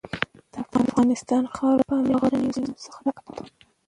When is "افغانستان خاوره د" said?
0.83-1.85